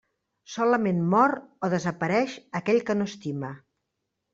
[0.53, 1.35] Solament «mor»
[1.67, 3.57] o «desapareix» aquell que no estima.